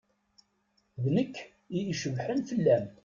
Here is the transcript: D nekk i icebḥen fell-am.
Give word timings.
D 1.03 1.05
nekk 1.15 1.35
i 1.77 1.79
icebḥen 1.91 2.39
fell-am. 2.49 2.85